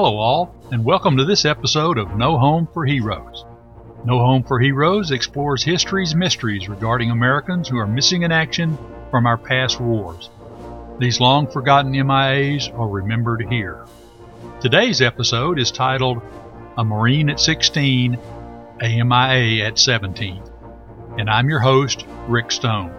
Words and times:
Hello, 0.00 0.16
all, 0.16 0.54
and 0.70 0.84
welcome 0.84 1.16
to 1.16 1.24
this 1.24 1.44
episode 1.44 1.98
of 1.98 2.16
No 2.16 2.38
Home 2.38 2.68
for 2.72 2.86
Heroes. 2.86 3.44
No 4.04 4.20
Home 4.20 4.44
for 4.44 4.60
Heroes 4.60 5.10
explores 5.10 5.64
history's 5.64 6.14
mysteries 6.14 6.68
regarding 6.68 7.10
Americans 7.10 7.66
who 7.66 7.78
are 7.78 7.86
missing 7.88 8.22
in 8.22 8.30
action 8.30 8.78
from 9.10 9.26
our 9.26 9.36
past 9.36 9.80
wars. 9.80 10.30
These 11.00 11.18
long 11.18 11.48
forgotten 11.48 11.94
MIAs 11.94 12.72
are 12.78 12.86
remembered 12.86 13.48
here. 13.50 13.86
Today's 14.60 15.02
episode 15.02 15.58
is 15.58 15.72
titled 15.72 16.22
A 16.76 16.84
Marine 16.84 17.28
at 17.28 17.40
16, 17.40 18.16
a 18.80 19.02
MIA 19.02 19.66
at 19.66 19.80
17. 19.80 20.40
And 21.18 21.28
I'm 21.28 21.48
your 21.48 21.58
host, 21.58 22.06
Rick 22.28 22.52
Stone. 22.52 22.94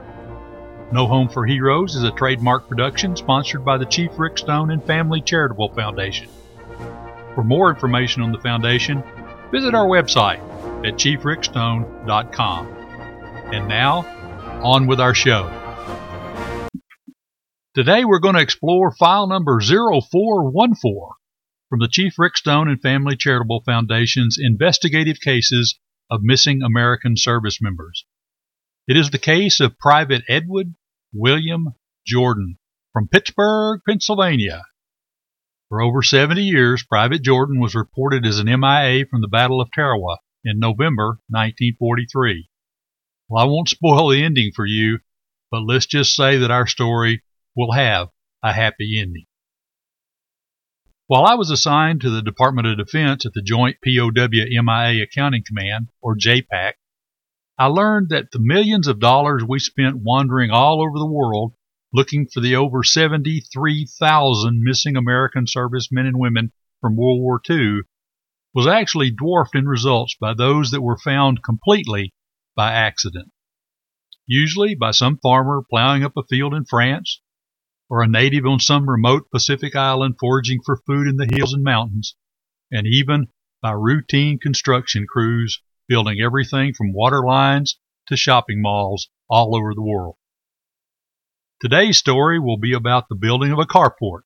No 0.92 1.08
Home 1.08 1.30
for 1.30 1.46
Heroes 1.46 1.96
is 1.96 2.04
a 2.04 2.12
trademark 2.12 2.68
production 2.68 3.16
sponsored 3.16 3.64
by 3.64 3.78
the 3.78 3.86
Chief 3.86 4.12
Rick 4.20 4.38
Stone 4.38 4.72
and 4.72 4.84
Family 4.84 5.22
Charitable 5.22 5.70
Foundation. 5.70 6.28
For 7.40 7.44
more 7.46 7.70
information 7.70 8.22
on 8.22 8.34
the 8.34 8.40
foundation, 8.42 9.02
visit 9.50 9.74
our 9.74 9.88
website 9.88 10.42
at 10.86 10.96
chiefrickstone.com. 10.96 12.68
And 13.54 13.66
now, 13.70 14.02
on 14.62 14.88
with 14.88 15.00
our 15.00 15.16
show. 15.16 15.48
Today 17.76 18.04
we're 18.04 18.20
going 18.20 18.36
to 18.36 18.42
explore 18.42 18.92
file 18.92 19.26
number 19.26 19.62
0414 19.62 20.76
from 21.70 21.80
the 21.80 21.88
Chief 21.90 22.20
Rick 22.20 22.36
Stone 22.36 22.68
and 22.68 22.82
Family 22.82 23.16
Charitable 23.16 23.64
Foundation's 23.66 24.36
investigative 24.38 25.22
cases 25.22 25.80
of 26.12 26.20
missing 26.22 26.62
American 26.62 27.16
service 27.16 27.60
members. 27.62 28.04
It 28.86 28.98
is 28.98 29.12
the 29.12 29.18
case 29.18 29.62
of 29.62 29.80
Private 29.80 30.24
Edward 30.28 30.76
William 31.14 31.70
Jordan 32.06 32.58
from 32.92 33.08
Pittsburgh, 33.08 33.80
Pennsylvania. 33.88 34.64
For 35.70 35.84
over 35.84 36.02
70 36.02 36.42
years, 36.42 36.84
Private 36.84 37.22
Jordan 37.22 37.60
was 37.60 37.76
reported 37.76 38.26
as 38.26 38.40
an 38.40 38.48
MIA 38.48 39.06
from 39.06 39.22
the 39.22 39.28
Battle 39.28 39.62
of 39.62 39.70
Tarawa 39.72 40.18
in 40.44 40.58
November 40.58 41.20
1943. 41.30 42.50
Well, 43.28 43.44
I 43.44 43.46
won't 43.46 43.70
spoil 43.70 44.10
the 44.10 44.24
ending 44.24 44.52
for 44.56 44.66
you, 44.66 44.98
but 45.52 45.62
let's 45.62 45.86
just 45.86 46.16
say 46.16 46.40
that 46.40 46.50
our 46.50 46.66
story 46.66 47.22
will 47.56 47.74
have 47.74 48.10
a 48.42 48.52
happy 48.52 49.00
ending. 49.00 49.28
While 51.06 51.26
I 51.26 51.36
was 51.36 51.52
assigned 51.52 52.02
to 52.02 52.10
the 52.10 52.24
Department 52.24 52.68
of 52.68 52.78
Defense 52.78 53.28
at 53.28 53.34
the 53.34 53.44
Joint 53.44 53.78
POW 53.86 54.10
MIA 54.16 55.04
Accounting 55.04 55.44
Command, 55.46 55.90
or 56.02 56.18
JPAC, 56.18 56.74
I 57.60 57.66
learned 57.68 58.10
that 58.10 58.32
the 58.32 58.40
millions 58.40 58.88
of 58.88 59.00
dollars 59.00 59.44
we 59.48 59.60
spent 59.60 59.98
wandering 60.02 60.50
all 60.50 60.82
over 60.82 60.98
the 60.98 61.06
world 61.06 61.54
looking 61.94 62.28
for 62.28 62.40
the 62.40 62.56
over 62.56 62.84
73,000 62.84 64.62
missing 64.62 64.96
American 64.96 65.46
servicemen 65.48 66.06
and 66.06 66.20
women 66.20 66.52
from 66.82 66.96
World 66.96 67.20
War 67.20 67.42
II 67.50 67.82
was 68.54 68.68
actually 68.68 69.12
dwarfed 69.12 69.56
in 69.56 69.66
results 69.66 70.16
by 70.20 70.34
those 70.34 70.72
that 70.72 70.82
were 70.82 70.98
found 70.98 71.44
completely 71.44 72.14
by 72.56 72.74
accident. 72.74 73.32
Usually 74.26 74.76
by 74.76 74.92
some 74.92 75.18
farmer 75.18 75.64
plowing 75.70 76.04
up 76.04 76.14
a 76.18 76.24
field 76.24 76.54
in 76.54 76.66
France, 76.66 77.22
or 77.90 78.04
a 78.04 78.08
native 78.08 78.46
on 78.46 78.60
some 78.60 78.88
remote 78.88 79.32
Pacific 79.32 79.76
island 79.76 80.16
foraging 80.20 80.60
for 80.64 80.82
food 80.86 81.08
in 81.08 81.18
the 81.18 81.28
hills 81.32 81.54
and 81.54 81.64
mountains, 81.64 82.16
and 82.72 82.86
even 82.86 83.28
by 83.62 83.72
routine 83.72 84.38
construction 84.38 85.08
crews 85.08 85.62
building 85.88 86.22
everything 86.22 86.74
from 86.74 86.94
water 86.94 87.24
lines 87.26 87.80
to 88.08 88.16
shopping 88.16 88.62
malls 88.62 89.10
all 89.28 89.56
over 89.56 89.74
the 89.74 89.82
world. 89.82 90.16
Today's 91.62 91.98
story 91.98 92.40
will 92.40 92.58
be 92.58 92.72
about 92.72 93.10
the 93.10 93.16
building 93.16 93.52
of 93.52 93.60
a 93.60 93.66
carport. 93.66 94.22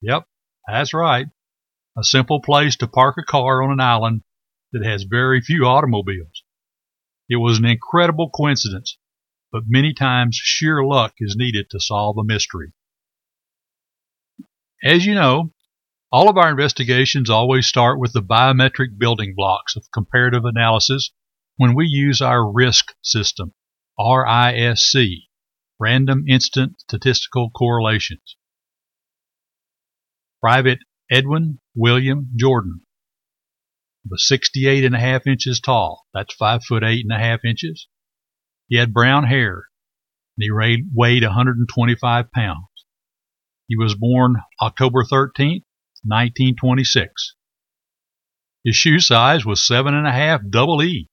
Yep, 0.00 0.24
that's 0.66 0.92
right. 0.92 1.28
A 1.96 2.02
simple 2.02 2.40
place 2.40 2.74
to 2.76 2.88
park 2.88 3.16
a 3.18 3.22
car 3.22 3.62
on 3.62 3.70
an 3.70 3.78
island 3.78 4.22
that 4.72 4.84
has 4.84 5.04
very 5.04 5.40
few 5.40 5.64
automobiles. 5.64 6.42
It 7.28 7.36
was 7.36 7.58
an 7.58 7.66
incredible 7.66 8.30
coincidence, 8.30 8.98
but 9.52 9.62
many 9.68 9.94
times 9.94 10.34
sheer 10.34 10.84
luck 10.84 11.14
is 11.18 11.36
needed 11.36 11.70
to 11.70 11.78
solve 11.78 12.18
a 12.18 12.24
mystery. 12.24 12.72
As 14.82 15.06
you 15.06 15.14
know, 15.14 15.52
all 16.10 16.28
of 16.28 16.36
our 16.36 16.50
investigations 16.50 17.30
always 17.30 17.66
start 17.66 18.00
with 18.00 18.12
the 18.12 18.22
biometric 18.22 18.98
building 18.98 19.34
blocks 19.36 19.76
of 19.76 19.90
comparative 19.94 20.44
analysis 20.44 21.12
when 21.58 21.76
we 21.76 21.86
use 21.86 22.20
our 22.20 22.40
RISC 22.40 22.92
system, 23.02 23.52
R-I-S-C, 23.96 25.28
Random 25.82 26.26
Instant 26.28 26.80
Statistical 26.80 27.50
Correlations. 27.50 28.36
Private 30.40 30.78
Edwin 31.10 31.58
William 31.74 32.30
Jordan 32.36 32.82
was 34.08 34.28
68 34.28 34.84
and 34.84 34.94
a 34.94 35.00
half 35.00 35.26
inches 35.26 35.58
tall. 35.58 36.06
That's 36.14 36.36
five 36.36 36.62
foot 36.62 36.84
eight 36.84 37.04
and 37.04 37.12
a 37.12 37.18
half 37.18 37.40
inches. 37.44 37.88
He 38.68 38.76
had 38.76 38.92
brown 38.92 39.24
hair 39.24 39.64
and 40.36 40.44
he 40.44 40.84
weighed 40.94 41.24
125 41.24 42.30
pounds. 42.30 42.68
He 43.66 43.76
was 43.76 43.96
born 43.96 44.36
October 44.60 45.02
13th, 45.02 45.64
1926. 46.04 47.34
His 48.64 48.76
shoe 48.76 49.00
size 49.00 49.44
was 49.44 49.66
seven 49.66 49.94
and 49.94 50.06
a 50.06 50.12
half 50.12 50.42
double 50.48 50.80
E, 50.80 51.08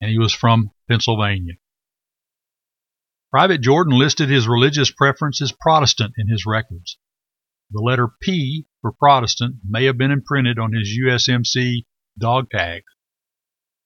and 0.00 0.10
he 0.10 0.18
was 0.18 0.32
from 0.32 0.72
Pennsylvania. 0.88 1.54
Private 3.34 3.62
Jordan 3.62 3.98
listed 3.98 4.28
his 4.28 4.46
religious 4.46 4.92
preference 4.92 5.42
as 5.42 5.50
Protestant 5.50 6.14
in 6.16 6.28
his 6.28 6.46
records. 6.46 6.98
The 7.72 7.82
letter 7.82 8.06
P 8.22 8.68
for 8.80 8.92
Protestant 8.92 9.56
may 9.68 9.86
have 9.86 9.98
been 9.98 10.12
imprinted 10.12 10.56
on 10.60 10.72
his 10.72 10.96
USMC 10.96 11.84
dog 12.16 12.48
tag. 12.48 12.84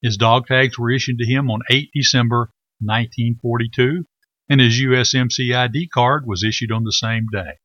His 0.03 0.17
dog 0.17 0.45
tags 0.45 0.77
were 0.77 0.91
issued 0.91 1.17
to 1.17 1.25
him 1.25 1.49
on 1.49 1.61
8 1.67 1.89
December 1.95 2.51
1942, 2.79 4.05
and 4.49 4.61
his 4.61 4.79
USMC 4.79 5.55
ID 5.55 5.87
card 5.87 6.27
was 6.27 6.43
issued 6.43 6.71
on 6.71 6.83
the 6.83 6.93
same 6.93 7.25
day. 7.31 7.57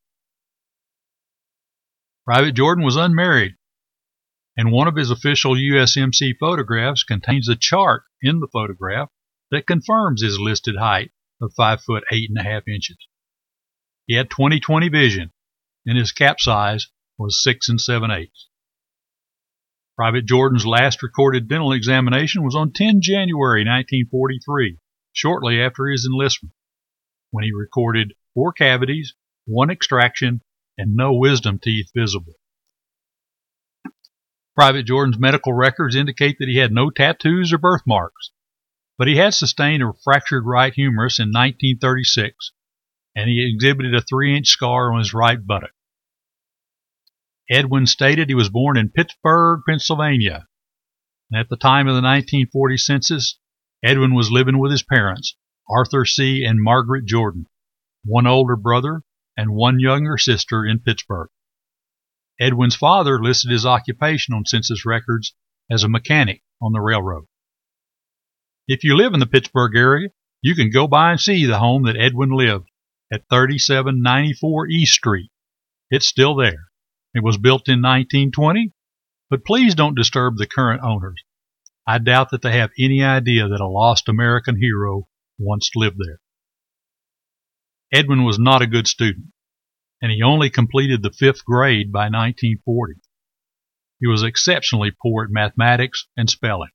Private 2.25 2.53
Jordan 2.53 2.83
was 2.83 2.95
unmarried, 2.95 3.57
and 4.57 4.71
one 4.71 4.87
of 4.87 4.95
his 4.95 5.11
official 5.11 5.53
USMC 5.53 6.33
photographs 6.39 7.03
contains 7.03 7.47
a 7.47 7.55
chart 7.55 8.05
in 8.23 8.39
the 8.39 8.49
photograph 8.51 9.11
that 9.51 9.67
confirms 9.67 10.23
his 10.23 10.39
listed 10.39 10.77
height 10.77 11.11
of 11.41 11.53
five 11.55 11.81
foot 11.81 12.03
eight 12.11 12.29
and 12.29 12.37
a 12.37 12.43
half 12.43 12.67
inches. 12.67 12.97
He 14.05 14.15
had 14.15 14.29
20/20 14.29 14.89
vision, 14.89 15.31
and 15.85 15.97
his 15.97 16.11
cap 16.11 16.39
size 16.39 16.87
was 17.17 17.41
six 17.41 17.69
and 17.69 17.79
seven 17.79 18.11
eighths. 18.11 18.49
Private 19.95 20.25
Jordan's 20.25 20.65
last 20.65 21.01
recorded 21.01 21.47
dental 21.47 21.71
examination 21.71 22.43
was 22.43 22.55
on 22.55 22.73
10 22.73 22.99
January 23.01 23.63
1943, 23.63 24.77
shortly 25.13 25.61
after 25.61 25.87
his 25.87 26.05
enlistment, 26.05 26.53
when 27.31 27.45
he 27.45 27.51
recorded 27.53 28.13
four 28.33 28.51
cavities, 28.51 29.13
one 29.45 29.69
extraction, 29.69 30.41
and 30.77 30.95
no 30.95 31.13
wisdom 31.13 31.59
teeth 31.59 31.91
visible. 31.95 32.33
Private 34.55 34.83
Jordan's 34.83 35.17
medical 35.17 35.53
records 35.53 35.95
indicate 35.95 36.37
that 36.39 36.49
he 36.49 36.57
had 36.57 36.71
no 36.71 36.89
tattoos 36.89 37.53
or 37.53 37.57
birthmarks, 37.57 38.31
but 38.97 39.07
he 39.07 39.17
had 39.17 39.33
sustained 39.33 39.83
a 39.83 39.91
fractured 40.03 40.45
right 40.45 40.73
humerus 40.73 41.19
in 41.19 41.29
1936, 41.29 42.51
and 43.15 43.29
he 43.29 43.53
exhibited 43.53 43.93
a 43.93 44.01
three 44.01 44.35
inch 44.35 44.47
scar 44.47 44.91
on 44.91 44.99
his 44.99 45.13
right 45.13 45.45
buttock. 45.45 45.71
Edwin 47.49 47.85
stated 47.85 48.27
he 48.27 48.35
was 48.35 48.49
born 48.49 48.77
in 48.77 48.89
Pittsburgh, 48.89 49.61
Pennsylvania. 49.67 50.47
And 51.29 51.39
at 51.39 51.49
the 51.49 51.57
time 51.57 51.87
of 51.87 51.93
the 51.93 52.01
1940 52.01 52.77
census, 52.77 53.39
Edwin 53.83 54.15
was 54.15 54.31
living 54.31 54.57
with 54.57 54.71
his 54.71 54.83
parents, 54.83 55.35
Arthur 55.69 56.05
C. 56.05 56.43
and 56.43 56.61
Margaret 56.61 57.05
Jordan, 57.05 57.45
one 58.03 58.25
older 58.25 58.55
brother 58.55 59.03
and 59.37 59.53
one 59.53 59.79
younger 59.79 60.17
sister 60.17 60.65
in 60.65 60.79
Pittsburgh. 60.79 61.29
Edwin's 62.39 62.75
father 62.75 63.21
listed 63.21 63.51
his 63.51 63.65
occupation 63.65 64.33
on 64.33 64.45
census 64.45 64.85
records 64.85 65.35
as 65.69 65.83
a 65.83 65.89
mechanic 65.89 66.43
on 66.61 66.73
the 66.73 66.81
railroad. 66.81 67.25
If 68.67 68.83
you 68.83 68.97
live 68.97 69.13
in 69.13 69.19
the 69.19 69.27
Pittsburgh 69.27 69.75
area, 69.75 70.09
you 70.41 70.55
can 70.55 70.71
go 70.71 70.87
by 70.87 71.11
and 71.11 71.19
see 71.19 71.45
the 71.45 71.59
home 71.59 71.83
that 71.83 71.97
Edwin 71.97 72.31
lived 72.31 72.69
at 73.11 73.29
3794 73.29 74.67
East 74.69 74.93
Street. 74.93 75.29
It's 75.91 76.07
still 76.07 76.35
there. 76.35 76.69
It 77.13 77.23
was 77.23 77.37
built 77.37 77.69
in 77.69 77.81
1920, 77.81 78.73
but 79.29 79.45
please 79.45 79.75
don't 79.75 79.95
disturb 79.95 80.37
the 80.37 80.47
current 80.47 80.81
owners. 80.83 81.23
I 81.85 81.99
doubt 81.99 82.31
that 82.31 82.41
they 82.41 82.53
have 82.57 82.71
any 82.79 83.03
idea 83.03 83.47
that 83.47 83.61
a 83.61 83.67
lost 83.67 84.09
American 84.09 84.59
hero 84.59 85.07
once 85.37 85.69
lived 85.75 85.97
there. 85.99 86.19
Edwin 87.93 88.23
was 88.23 88.39
not 88.39 88.63
a 88.63 88.67
good 88.67 88.87
student, 88.87 89.27
and 90.01 90.11
he 90.11 90.23
only 90.23 90.49
completed 90.49 91.03
the 91.03 91.11
fifth 91.11 91.45
grade 91.45 91.91
by 91.91 92.05
1940. 92.05 92.95
He 93.99 94.07
was 94.07 94.23
exceptionally 94.23 94.91
poor 94.91 95.25
at 95.25 95.29
mathematics 95.29 96.07
and 96.17 96.27
spelling. 96.27 96.71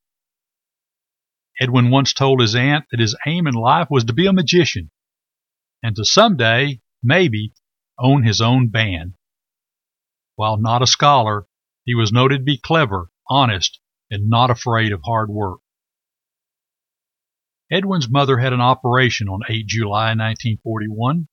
Edwin 1.61 1.91
once 1.91 2.15
told 2.15 2.41
his 2.41 2.55
aunt 2.55 2.87
that 2.91 3.01
his 3.01 3.15
aim 3.27 3.47
in 3.47 3.55
life 3.55 3.89
was 3.91 4.05
to 4.05 4.15
be 4.15 4.27
a 4.27 4.33
magician 4.33 4.91
and 5.83 5.95
to 5.97 6.05
someday, 6.05 6.81
maybe, 7.03 7.53
own 7.99 8.23
his 8.23 8.41
own 8.41 8.69
band. 8.69 9.15
While 10.37 10.57
not 10.57 10.83
a 10.83 10.87
scholar, 10.87 11.47
he 11.85 11.95
was 11.95 12.13
noted 12.13 12.39
to 12.39 12.45
be 12.45 12.57
clever, 12.57 13.11
honest, 13.29 13.79
and 14.11 14.29
not 14.29 14.51
afraid 14.51 14.93
of 14.93 15.03
hard 15.05 15.29
work. 15.29 15.61
Edwin's 17.71 18.09
mother 18.09 18.39
had 18.39 18.53
an 18.53 18.61
operation 18.61 19.29
on 19.29 19.41
8 19.49 19.67
July 19.67 20.09
1941 20.09 21.29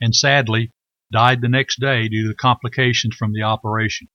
and 0.00 0.16
sadly 0.16 0.72
died 1.12 1.40
the 1.40 1.48
next 1.48 1.78
day 1.78 2.08
due 2.08 2.28
to 2.28 2.34
complications 2.34 3.14
from 3.14 3.32
the 3.32 3.42
operation. 3.42 4.08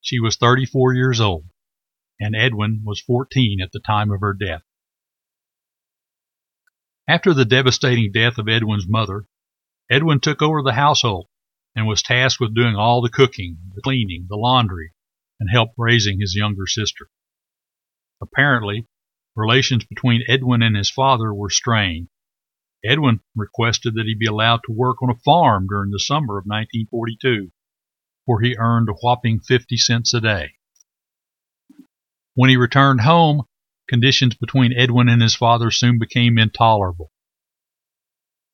She 0.00 0.20
was 0.20 0.36
34 0.36 0.94
years 0.94 1.20
old, 1.20 1.44
and 2.20 2.34
Edwin 2.34 2.82
was 2.84 3.00
14 3.00 3.60
at 3.60 3.72
the 3.72 3.80
time 3.80 4.10
of 4.10 4.20
her 4.20 4.34
death. 4.34 4.62
After 7.08 7.32
the 7.32 7.44
devastating 7.44 8.10
death 8.10 8.38
of 8.38 8.48
Edwin's 8.48 8.88
mother, 8.88 9.26
Edwin 9.90 10.20
took 10.20 10.42
over 10.42 10.62
the 10.62 10.72
household 10.72 11.28
and 11.76 11.86
was 11.86 12.02
tasked 12.02 12.40
with 12.40 12.54
doing 12.54 12.74
all 12.74 13.00
the 13.00 13.10
cooking, 13.10 13.58
the 13.74 13.82
cleaning, 13.82 14.26
the 14.28 14.36
laundry, 14.36 14.92
and 15.38 15.48
help 15.50 15.70
raising 15.76 16.18
his 16.20 16.34
younger 16.34 16.66
sister. 16.66 17.08
Apparently, 18.20 18.88
relations 19.36 19.84
between 19.84 20.24
Edwin 20.26 20.62
and 20.62 20.74
his 20.74 20.90
father 20.90 21.32
were 21.32 21.50
strained. 21.50 22.08
Edwin 22.84 23.20
requested 23.34 23.94
that 23.94 24.06
he 24.06 24.14
be 24.14 24.26
allowed 24.26 24.62
to 24.64 24.72
work 24.72 25.02
on 25.02 25.10
a 25.10 25.18
farm 25.24 25.66
during 25.68 25.90
the 25.90 26.00
summer 26.00 26.38
of 26.38 26.46
1942, 26.46 27.52
where 28.24 28.40
he 28.40 28.56
earned 28.56 28.88
a 28.88 28.94
whopping 28.94 29.38
50 29.38 29.76
cents 29.76 30.14
a 30.14 30.20
day. 30.20 30.55
When 32.36 32.50
he 32.50 32.58
returned 32.58 33.00
home, 33.00 33.44
conditions 33.88 34.34
between 34.34 34.74
Edwin 34.74 35.08
and 35.08 35.22
his 35.22 35.34
father 35.34 35.70
soon 35.70 35.98
became 35.98 36.36
intolerable. 36.36 37.10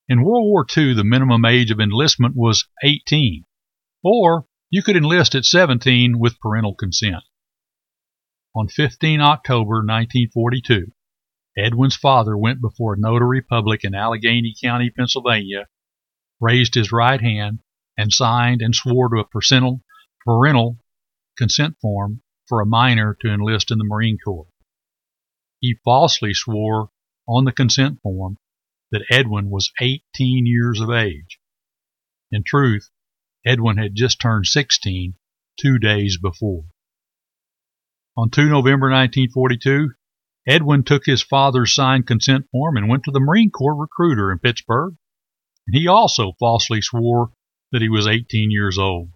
In 0.08 0.23
World 0.23 0.44
War 0.44 0.64
II, 0.64 0.94
the 0.94 1.02
minimum 1.02 1.44
age 1.44 1.73
of 1.73 1.81
enlistment 1.81 2.37
was 2.37 2.69
18, 2.84 3.44
or 4.05 4.46
you 4.70 4.84
could 4.84 4.94
enlist 4.94 5.34
at 5.34 5.44
17 5.44 6.20
with 6.20 6.38
parental 6.38 6.76
consent. 6.76 7.25
On 8.55 8.69
15 8.69 9.20
October 9.20 9.79
1942, 9.79 10.93
Edwin's 11.58 11.96
father 11.96 12.38
went 12.38 12.61
before 12.61 12.94
a 12.94 13.00
notary 13.00 13.43
public 13.43 13.82
in 13.82 13.96
Allegheny 13.96 14.55
County, 14.62 14.90
Pennsylvania, 14.90 15.67
raised 16.40 16.75
his 16.75 16.93
right 16.93 17.20
hand, 17.20 17.58
and 17.99 18.12
signed 18.12 18.62
and 18.62 18.76
swore 18.76 19.08
to 19.08 19.19
a 19.19 19.82
parental, 20.25 20.78
consent 21.37 21.78
form 21.82 22.22
for 22.52 22.60
a 22.60 22.66
minor 22.66 23.16
to 23.19 23.32
enlist 23.32 23.70
in 23.70 23.78
the 23.78 23.84
Marine 23.84 24.19
Corps. 24.22 24.46
He 25.58 25.78
falsely 25.82 26.34
swore 26.34 26.90
on 27.26 27.46
the 27.46 27.50
consent 27.50 28.02
form 28.02 28.37
that 28.90 29.06
Edwin 29.10 29.49
was 29.49 29.72
18 29.81 30.02
years 30.44 30.78
of 30.78 30.90
age. 30.90 31.38
In 32.31 32.43
truth, 32.44 32.90
Edwin 33.43 33.78
had 33.78 33.94
just 33.94 34.20
turned 34.20 34.44
16 34.44 35.14
two 35.58 35.78
days 35.78 36.19
before. 36.19 36.64
On 38.19 38.28
2 38.28 38.50
November 38.50 38.90
1942, 38.90 39.93
Edwin 40.46 40.84
took 40.84 41.06
his 41.06 41.22
father's 41.22 41.75
signed 41.75 42.06
consent 42.06 42.50
form 42.52 42.76
and 42.76 42.87
went 42.87 43.04
to 43.04 43.10
the 43.12 43.20
Marine 43.20 43.50
Corps 43.50 43.75
recruiter 43.75 44.31
in 44.31 44.40
Pittsburgh. 44.40 44.94
He 45.70 45.88
also 45.88 46.32
falsely 46.38 46.82
swore 46.82 47.32
that 47.70 47.81
he 47.81 47.88
was 47.88 48.06
18 48.06 48.50
years 48.50 48.76
old. 48.76 49.08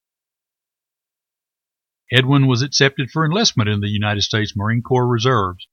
Edwin 2.13 2.47
was 2.47 2.63
accepted 2.63 3.11
for 3.11 3.25
enlistment 3.25 3.69
in 3.69 3.81
the 3.81 3.89
United 3.89 4.23
States 4.23 4.55
Marine 4.57 4.83
Corps 4.83 5.09
Reserves 5.09 5.67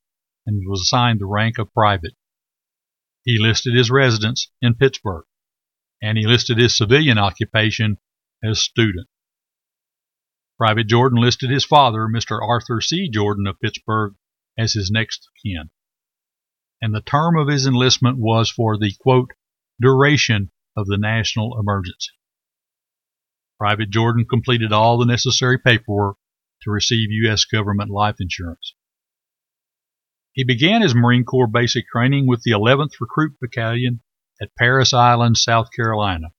and 0.47 0.67
was 0.67 0.81
assigned 0.81 1.19
the 1.19 1.27
rank 1.27 1.59
of 1.59 1.73
private. 1.73 2.15
He 3.23 3.37
listed 3.37 3.75
his 3.75 3.91
residence 3.91 4.49
in 4.61 4.73
Pittsburgh, 4.73 5.25
and 6.01 6.17
he 6.17 6.25
listed 6.25 6.57
his 6.57 6.75
civilian 6.75 7.17
occupation 7.17 7.97
as 8.43 8.59
student. 8.59 9.07
Private 10.57 10.87
Jordan 10.87 11.21
listed 11.21 11.49
his 11.49 11.63
father, 11.63 12.07
Mr. 12.07 12.41
Arthur 12.41 12.81
C. 12.81 13.09
Jordan 13.09 13.45
of 13.47 13.59
Pittsburgh, 13.59 14.15
as 14.57 14.73
his 14.73 14.89
next 14.91 15.29
kin. 15.43 15.69
And 16.81 16.93
the 16.93 17.01
term 17.01 17.37
of 17.37 17.47
his 17.47 17.65
enlistment 17.65 18.17
was 18.17 18.49
for 18.49 18.77
the 18.77 18.93
quote, 18.99 19.31
duration 19.79 20.51
of 20.75 20.87
the 20.87 20.97
national 20.97 21.59
emergency. 21.59 22.11
Private 23.59 23.91
Jordan 23.91 24.25
completed 24.25 24.73
all 24.73 24.97
the 24.97 25.05
necessary 25.05 25.57
paperwork 25.57 26.17
to 26.63 26.71
receive 26.71 27.11
U.S. 27.11 27.45
government 27.45 27.89
life 27.89 28.15
insurance. 28.19 28.73
He 30.31 30.43
began 30.43 30.81
his 30.81 30.95
Marine 30.95 31.25
Corps 31.25 31.47
basic 31.47 31.85
training 31.87 32.27
with 32.27 32.41
the 32.43 32.51
11th 32.51 32.93
Recruit 32.99 33.33
Battalion 33.39 34.01
at 34.41 34.55
Parris 34.57 34.93
Island, 34.93 35.37
South 35.37 35.69
Carolina 35.75 36.29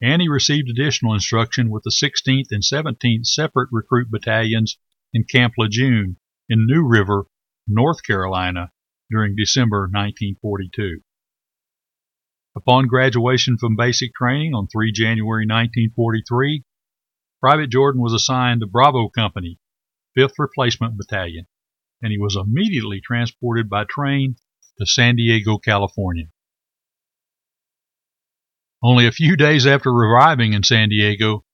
and 0.00 0.22
he 0.22 0.28
received 0.28 0.68
additional 0.68 1.14
instruction 1.14 1.70
with 1.70 1.82
the 1.82 1.90
16th 1.90 2.48
and 2.50 2.62
17th 2.62 3.26
separate 3.26 3.68
recruit 3.72 4.10
battalions 4.10 4.78
in 5.12 5.24
Camp 5.24 5.54
Lejeune 5.58 6.16
in 6.48 6.66
New 6.66 6.86
River, 6.86 7.24
North 7.66 8.02
Carolina 8.04 8.70
during 9.10 9.34
December 9.36 9.82
1942. 9.82 11.00
Upon 12.56 12.86
graduation 12.86 13.58
from 13.58 13.76
basic 13.76 14.14
training 14.14 14.54
on 14.54 14.68
3 14.68 14.92
January 14.92 15.46
1943, 15.46 16.64
Private 17.40 17.70
Jordan 17.70 18.02
was 18.02 18.12
assigned 18.12 18.60
to 18.60 18.66
Bravo 18.66 19.08
Company, 19.08 19.58
5th 20.16 20.32
Replacement 20.38 20.96
Battalion, 20.96 21.46
and 22.02 22.10
he 22.10 22.18
was 22.18 22.36
immediately 22.36 23.00
transported 23.00 23.68
by 23.68 23.84
train 23.84 24.36
to 24.78 24.86
San 24.86 25.16
Diego, 25.16 25.58
California. 25.58 26.26
Only 28.82 29.06
a 29.06 29.12
few 29.12 29.36
days 29.36 29.66
after 29.66 29.90
arriving 29.90 30.52
in 30.52 30.62
San 30.62 30.88
Diego, 30.88 31.44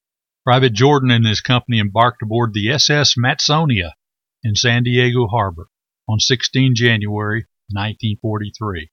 Private 0.45 0.75
Jordan 0.75 1.11
and 1.11 1.27
his 1.27 1.41
company 1.41 1.81
embarked 1.81 2.23
aboard 2.23 2.53
the 2.53 2.71
SS 2.71 3.15
Matsonia 3.17 3.95
in 4.43 4.55
San 4.55 4.83
Diego 4.83 5.27
Harbor 5.27 5.69
on 6.09 6.19
16 6.19 6.75
January 6.75 7.47
1943. 7.71 8.91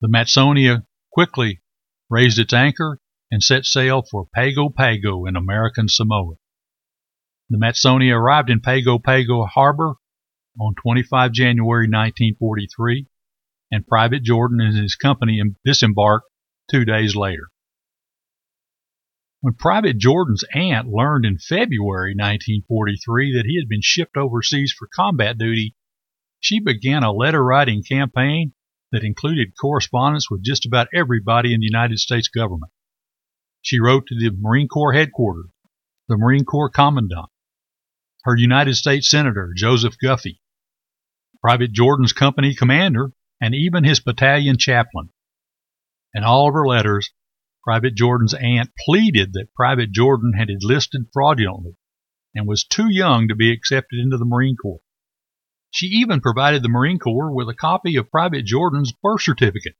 The 0.00 0.08
Matsonia 0.08 0.86
quickly 1.12 1.60
raised 2.08 2.38
its 2.38 2.54
anchor 2.54 3.00
and 3.30 3.42
set 3.42 3.64
sail 3.64 4.02
for 4.02 4.26
Pago 4.34 4.68
Pago 4.70 5.26
in 5.26 5.36
American 5.36 5.88
Samoa. 5.88 6.34
The 7.50 7.58
Matsonia 7.58 8.16
arrived 8.16 8.50
in 8.50 8.60
Pago 8.60 8.98
Pago 8.98 9.44
Harbor 9.44 9.94
on 10.60 10.74
25 10.82 11.32
January 11.32 11.86
1943, 11.86 13.06
and 13.70 13.86
Private 13.86 14.22
Jordan 14.22 14.60
and 14.60 14.76
his 14.76 14.96
company 14.96 15.40
disembarked 15.64 16.26
two 16.70 16.84
days 16.84 17.14
later. 17.14 17.48
When 19.40 19.54
Private 19.54 19.98
Jordan's 19.98 20.44
aunt 20.52 20.88
learned 20.88 21.24
in 21.24 21.38
February 21.38 22.14
1943 22.16 23.36
that 23.36 23.46
he 23.46 23.58
had 23.58 23.68
been 23.68 23.82
shipped 23.82 24.16
overseas 24.16 24.74
for 24.76 24.88
combat 24.92 25.38
duty, 25.38 25.76
she 26.40 26.60
began 26.60 27.04
a 27.04 27.12
letter 27.12 27.42
writing 27.42 27.82
campaign 27.88 28.54
that 28.90 29.04
included 29.04 29.52
correspondence 29.60 30.28
with 30.30 30.42
just 30.42 30.66
about 30.66 30.88
everybody 30.92 31.54
in 31.54 31.60
the 31.60 31.66
United 31.66 31.98
States 31.98 32.28
government. 32.28 32.72
She 33.68 33.80
wrote 33.80 34.06
to 34.06 34.14
the 34.14 34.34
Marine 34.34 34.66
Corps 34.66 34.94
headquarters, 34.94 35.50
the 36.08 36.16
Marine 36.16 36.46
Corps 36.46 36.70
Commandant, 36.70 37.28
her 38.22 38.34
United 38.34 38.76
States 38.76 39.10
Senator, 39.10 39.52
Joseph 39.54 39.96
Guffey, 40.02 40.40
Private 41.42 41.72
Jordan's 41.72 42.14
company 42.14 42.54
commander, 42.54 43.12
and 43.42 43.54
even 43.54 43.84
his 43.84 44.00
battalion 44.00 44.56
chaplain. 44.56 45.10
In 46.14 46.24
all 46.24 46.48
of 46.48 46.54
her 46.54 46.66
letters, 46.66 47.10
Private 47.62 47.94
Jordan's 47.94 48.32
aunt 48.32 48.70
pleaded 48.86 49.34
that 49.34 49.52
Private 49.54 49.92
Jordan 49.92 50.32
had 50.32 50.48
enlisted 50.48 51.10
fraudulently 51.12 51.76
and 52.34 52.48
was 52.48 52.64
too 52.64 52.88
young 52.88 53.28
to 53.28 53.34
be 53.34 53.52
accepted 53.52 53.98
into 53.98 54.16
the 54.16 54.24
Marine 54.24 54.56
Corps. 54.56 54.80
She 55.70 55.88
even 55.88 56.22
provided 56.22 56.62
the 56.62 56.70
Marine 56.70 56.98
Corps 56.98 57.34
with 57.34 57.50
a 57.50 57.54
copy 57.54 57.96
of 57.96 58.10
Private 58.10 58.46
Jordan's 58.46 58.94
birth 59.02 59.20
certificate, 59.20 59.76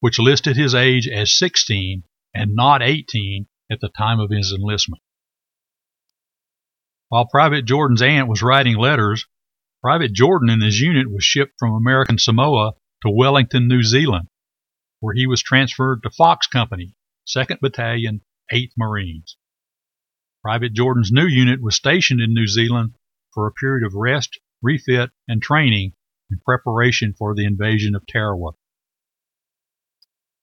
which 0.00 0.18
listed 0.18 0.56
his 0.56 0.74
age 0.74 1.06
as 1.06 1.38
16 1.38 2.02
and 2.34 2.54
not 2.54 2.82
18 2.82 3.46
at 3.70 3.80
the 3.80 3.88
time 3.88 4.20
of 4.20 4.30
his 4.30 4.52
enlistment. 4.52 5.02
While 7.08 7.26
Private 7.26 7.64
Jordan's 7.64 8.02
aunt 8.02 8.28
was 8.28 8.42
writing 8.42 8.76
letters, 8.76 9.26
Private 9.82 10.12
Jordan 10.12 10.50
and 10.50 10.62
his 10.62 10.80
unit 10.80 11.10
was 11.10 11.22
shipped 11.22 11.52
from 11.58 11.74
American 11.74 12.18
Samoa 12.18 12.72
to 13.02 13.10
Wellington, 13.10 13.68
New 13.68 13.82
Zealand, 13.82 14.28
where 15.00 15.14
he 15.14 15.26
was 15.26 15.42
transferred 15.42 16.02
to 16.02 16.10
Fox 16.10 16.46
Company, 16.46 16.94
2nd 17.28 17.60
Battalion, 17.60 18.22
8th 18.52 18.72
Marines. 18.76 19.36
Private 20.42 20.72
Jordan's 20.72 21.12
new 21.12 21.26
unit 21.26 21.60
was 21.62 21.76
stationed 21.76 22.20
in 22.20 22.34
New 22.34 22.46
Zealand 22.46 22.94
for 23.32 23.46
a 23.46 23.52
period 23.52 23.86
of 23.86 23.94
rest, 23.94 24.40
refit, 24.62 25.10
and 25.28 25.40
training 25.40 25.92
in 26.30 26.38
preparation 26.44 27.14
for 27.16 27.34
the 27.34 27.44
invasion 27.44 27.94
of 27.94 28.06
Tarawa. 28.06 28.52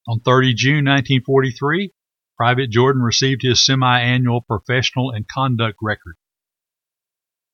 On 0.08 0.20
30 0.20 0.56
June 0.56 0.86
1943, 0.86 1.92
Private 2.36 2.72
Jordan 2.72 3.04
received 3.04 3.44
his 3.44 3.64
semi-annual 3.64 4.42
professional 4.42 5.12
and 5.12 5.28
conduct 5.28 5.78
record, 5.80 6.16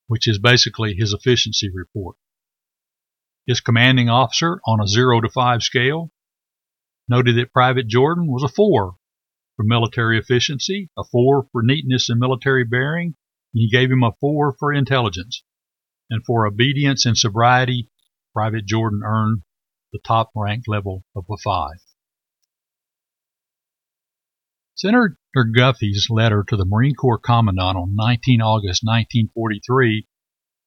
which 0.07 0.29
is 0.29 0.39
basically 0.39 0.93
his 0.93 1.11
efficiency 1.11 1.69
report. 1.69 2.15
His 3.45 3.59
commanding 3.59 4.07
officer 4.07 4.61
on 4.65 4.79
a 4.79 4.87
0 4.87 5.21
to 5.21 5.29
5 5.29 5.61
scale 5.61 6.11
noted 7.09 7.35
that 7.35 7.51
Private 7.51 7.87
Jordan 7.87 8.27
was 8.27 8.43
a 8.43 8.53
four 8.53 8.95
for 9.57 9.63
military 9.63 10.17
efficiency, 10.17 10.89
a 10.97 11.03
4 11.03 11.47
for 11.51 11.61
neatness 11.63 12.07
and 12.09 12.19
military 12.19 12.63
bearing, 12.63 13.15
and 13.53 13.61
he 13.61 13.69
gave 13.69 13.91
him 13.91 14.03
a 14.03 14.15
4 14.21 14.55
for 14.57 14.71
intelligence. 14.71 15.43
And 16.09 16.23
for 16.25 16.45
obedience 16.45 17.05
and 17.05 17.17
sobriety, 17.17 17.89
Private 18.33 18.65
Jordan 18.65 19.01
earned 19.03 19.41
the 19.91 19.99
top 19.99 20.31
rank 20.33 20.63
level 20.67 21.03
of 21.13 21.25
a 21.29 21.37
5. 21.43 21.71
Senator 24.79 25.17
Guffey's 25.55 26.07
letter 26.07 26.43
to 26.47 26.55
the 26.55 26.63
Marine 26.63 26.93
Corps 26.93 27.17
Commandant 27.17 27.75
on 27.75 27.95
19 27.95 28.43
August 28.43 28.83
1943 28.83 30.07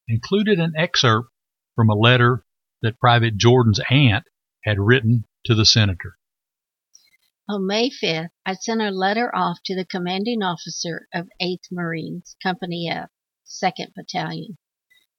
included 0.09 0.59
an 0.59 0.73
excerpt 0.77 1.29
from 1.77 1.91
a 1.91 1.95
letter 1.95 2.45
that 2.83 2.99
Private 2.99 3.37
Jordan's 3.37 3.79
aunt 3.89 4.25
had 4.65 4.81
written 4.81 5.27
to 5.45 5.55
the 5.55 5.65
senator. 5.65 6.17
On 7.49 7.65
May 7.65 7.89
5th, 7.89 8.31
I 8.45 8.55
sent 8.55 8.81
a 8.81 8.91
letter 8.91 9.33
off 9.33 9.59
to 9.67 9.77
the 9.77 9.85
commanding 9.85 10.43
officer 10.43 11.07
of 11.15 11.29
8th 11.41 11.71
Marines, 11.71 12.35
Company 12.43 12.91
F, 12.91 13.11
2nd 13.47 13.95
Battalion, 13.95 14.59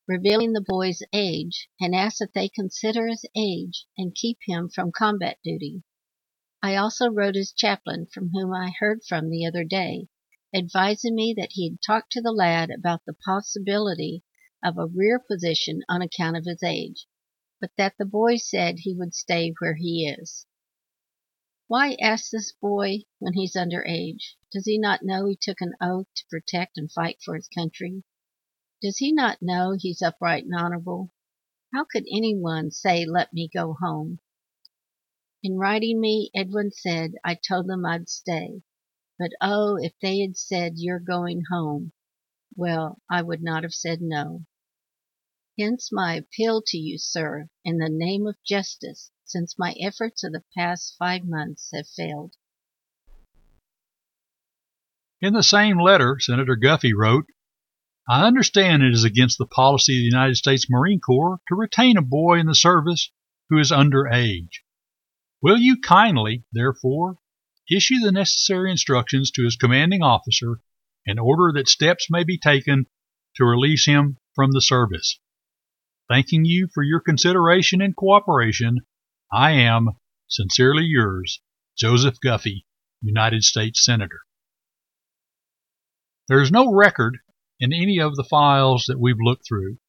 revealing 0.05 0.51
the 0.51 0.65
boy's 0.67 1.01
age, 1.13 1.69
and 1.79 1.95
asked 1.95 2.19
that 2.19 2.33
they 2.33 2.49
consider 2.49 3.07
his 3.07 3.23
age 3.37 3.85
and 3.97 4.13
keep 4.13 4.39
him 4.45 4.67
from 4.67 4.91
combat 4.91 5.37
duty. 5.45 5.83
I 6.63 6.75
also 6.75 7.09
wrote 7.09 7.33
his 7.33 7.51
chaplain, 7.51 8.05
from 8.05 8.29
whom 8.29 8.53
I 8.53 8.71
heard 8.77 9.03
from 9.03 9.31
the 9.31 9.47
other 9.47 9.63
day, 9.63 10.09
advising 10.53 11.15
me 11.15 11.33
that 11.35 11.53
he 11.53 11.67
had 11.67 11.81
talked 11.81 12.11
to 12.11 12.21
the 12.21 12.31
lad 12.31 12.69
about 12.69 13.03
the 13.03 13.15
possibility 13.15 14.23
of 14.63 14.77
a 14.77 14.85
rear 14.85 15.17
position 15.17 15.81
on 15.89 16.03
account 16.03 16.37
of 16.37 16.45
his 16.45 16.61
age, 16.61 17.07
but 17.59 17.71
that 17.77 17.97
the 17.97 18.05
boy 18.05 18.37
said 18.37 18.77
he 18.77 18.93
would 18.93 19.15
stay 19.15 19.55
where 19.57 19.73
he 19.73 20.07
is. 20.07 20.45
Why 21.65 21.95
ask 21.99 22.29
this 22.29 22.51
boy 22.51 23.05
when 23.17 23.33
he's 23.33 23.55
under 23.55 23.83
age? 23.83 24.37
Does 24.51 24.65
he 24.67 24.77
not 24.77 25.01
know 25.01 25.25
he 25.25 25.35
took 25.35 25.61
an 25.61 25.73
oath 25.81 26.13
to 26.15 26.27
protect 26.29 26.77
and 26.77 26.91
fight 26.91 27.23
for 27.23 27.33
his 27.33 27.47
country? 27.47 28.03
Does 28.83 28.99
he 28.99 29.11
not 29.11 29.41
know 29.41 29.71
he's 29.71 30.03
upright 30.03 30.43
and 30.43 30.53
honorable? 30.53 31.09
How 31.73 31.85
could 31.85 32.05
anyone 32.13 32.69
say, 32.69 33.03
let 33.07 33.33
me 33.33 33.49
go 33.51 33.73
home? 33.81 34.19
In 35.43 35.57
writing 35.57 35.99
me, 35.99 36.29
Edwin 36.35 36.71
said 36.71 37.15
I 37.23 37.33
told 37.33 37.65
them 37.67 37.83
I'd 37.83 38.09
stay. 38.09 38.61
But 39.17 39.31
oh, 39.41 39.75
if 39.75 39.93
they 39.99 40.19
had 40.19 40.37
said 40.37 40.73
you're 40.75 40.99
going 40.99 41.45
home, 41.51 41.93
well, 42.55 43.01
I 43.09 43.23
would 43.23 43.41
not 43.41 43.63
have 43.63 43.73
said 43.73 44.01
no. 44.01 44.45
Hence 45.57 45.91
my 45.91 46.13
appeal 46.13 46.61
to 46.67 46.77
you, 46.77 46.99
sir, 46.99 47.49
in 47.65 47.77
the 47.77 47.89
name 47.89 48.27
of 48.27 48.43
justice, 48.43 49.09
since 49.25 49.57
my 49.57 49.73
efforts 49.79 50.23
of 50.23 50.31
the 50.31 50.43
past 50.55 50.95
five 50.99 51.23
months 51.23 51.71
have 51.73 51.87
failed. 51.87 52.35
In 55.21 55.33
the 55.33 55.41
same 55.41 55.79
letter, 55.79 56.19
Senator 56.19 56.55
Guffey 56.55 56.93
wrote, 56.93 57.25
I 58.07 58.27
understand 58.27 58.83
it 58.83 58.93
is 58.93 59.03
against 59.03 59.39
the 59.39 59.47
policy 59.47 59.93
of 59.93 60.01
the 60.01 60.15
United 60.17 60.35
States 60.35 60.69
Marine 60.69 60.99
Corps 60.99 61.41
to 61.47 61.55
retain 61.55 61.97
a 61.97 62.03
boy 62.03 62.39
in 62.39 62.45
the 62.45 62.53
service 62.53 63.11
who 63.49 63.57
is 63.57 63.71
under 63.71 64.07
age. 64.07 64.63
Will 65.41 65.57
you 65.57 65.81
kindly, 65.81 66.43
therefore, 66.51 67.17
issue 67.69 67.99
the 67.99 68.11
necessary 68.11 68.69
instructions 68.69 69.31
to 69.31 69.43
his 69.43 69.55
commanding 69.55 70.03
officer 70.03 70.61
in 71.05 71.17
order 71.17 71.51
that 71.53 71.67
steps 71.67 72.07
may 72.11 72.23
be 72.23 72.37
taken 72.37 72.85
to 73.37 73.45
release 73.45 73.87
him 73.87 74.17
from 74.35 74.51
the 74.51 74.61
service? 74.61 75.19
Thanking 76.07 76.45
you 76.45 76.67
for 76.73 76.83
your 76.83 76.99
consideration 76.99 77.81
and 77.81 77.95
cooperation, 77.95 78.81
I 79.31 79.51
am 79.51 79.89
sincerely 80.27 80.83
yours, 80.83 81.41
Joseph 81.75 82.19
Guffey, 82.21 82.67
United 83.01 83.43
States 83.43 83.83
Senator. 83.83 84.21
There 86.27 86.41
is 86.41 86.51
no 86.51 86.71
record 86.71 87.17
in 87.59 87.73
any 87.73 87.99
of 87.99 88.15
the 88.15 88.23
files 88.23 88.85
that 88.87 88.99
we've 88.99 89.19
looked 89.19 89.47
through 89.47 89.79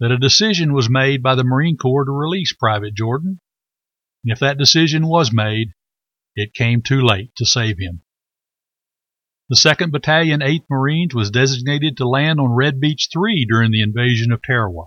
that 0.00 0.10
a 0.10 0.18
decision 0.18 0.72
was 0.72 0.90
made 0.90 1.22
by 1.22 1.36
the 1.36 1.44
Marine 1.44 1.76
Corps 1.76 2.04
to 2.04 2.10
release 2.10 2.52
Private 2.52 2.94
Jordan 2.94 3.40
if 4.30 4.40
that 4.40 4.58
decision 4.58 5.06
was 5.06 5.32
made, 5.32 5.68
it 6.34 6.54
came 6.54 6.82
too 6.82 7.00
late 7.00 7.30
to 7.36 7.46
save 7.46 7.78
him. 7.78 8.02
The 9.48 9.56
2nd 9.56 9.92
Battalion, 9.92 10.40
8th 10.40 10.64
Marines, 10.68 11.14
was 11.14 11.30
designated 11.30 11.96
to 11.96 12.08
land 12.08 12.40
on 12.40 12.50
Red 12.50 12.80
Beach 12.80 13.08
3 13.12 13.46
during 13.48 13.70
the 13.70 13.82
invasion 13.82 14.32
of 14.32 14.42
Tarawa. 14.42 14.86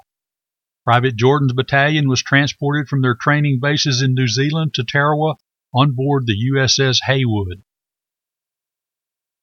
Private 0.84 1.16
Jordan's 1.16 1.54
battalion 1.54 2.10
was 2.10 2.22
transported 2.22 2.90
from 2.90 3.02
their 3.02 3.16
training 3.16 3.60
bases 3.62 4.02
in 4.02 4.14
New 4.14 4.28
Zealand 4.28 4.74
to 4.74 4.84
Tarawa 4.84 5.36
on 5.74 5.94
board 5.96 6.26
the 6.26 6.36
USS 6.54 7.00
Heywood. 7.06 7.64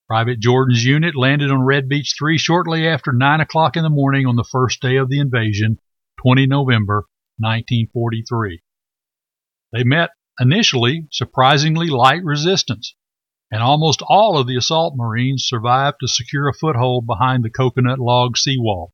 Private 0.09 0.39
Jordan's 0.39 0.85
unit 0.85 1.17
landed 1.17 1.51
on 1.51 1.63
Red 1.63 1.89
Beach 1.89 2.15
3 2.19 2.37
shortly 2.37 2.87
after 2.87 3.13
9 3.13 3.41
o'clock 3.41 3.77
in 3.77 3.83
the 3.83 3.91
morning 3.91 4.27
on 4.27 4.37
the 4.37 4.45
first 4.45 4.83
day 4.83 4.97
of 4.97 5.09
the 5.09 5.19
invasion, 5.19 5.79
20 6.23 6.47
November 6.47 7.07
1943. 7.39 8.63
They 9.73 9.85
met 9.85 10.11
initially 10.39 11.09
surprisingly 11.11 11.89
light 11.89 12.23
resistance, 12.23 12.95
and 13.51 13.63
almost 13.63 14.03
all 14.03 14.39
of 14.39 14.47
the 14.47 14.57
assault 14.57 14.95
Marines 14.97 15.45
survived 15.47 15.99
to 16.01 16.09
secure 16.09 16.49
a 16.49 16.55
foothold 16.55 17.07
behind 17.07 17.45
the 17.45 17.51
coconut 17.51 17.99
log 17.99 18.37
seawall. 18.37 18.93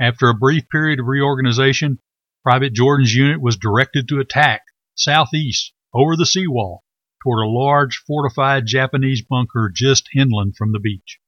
After 0.00 0.28
a 0.28 0.34
brief 0.34 0.68
period 0.68 1.00
of 1.00 1.06
reorganization, 1.06 1.98
Private 2.42 2.72
Jordan's 2.72 3.14
unit 3.14 3.40
was 3.40 3.56
directed 3.56 4.08
to 4.08 4.18
attack 4.18 4.62
southeast 4.94 5.72
over 5.92 6.16
the 6.16 6.24
seawall 6.24 6.84
toward 7.22 7.44
a 7.44 7.50
large 7.50 7.98
fortified 8.06 8.66
Japanese 8.66 9.22
bunker 9.22 9.70
just 9.74 10.08
inland 10.16 10.56
from 10.56 10.72
the 10.72 10.80
beach. 10.80 11.18